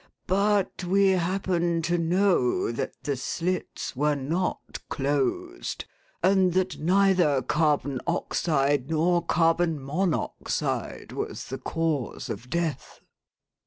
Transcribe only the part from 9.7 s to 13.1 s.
monoxide was the cause of death."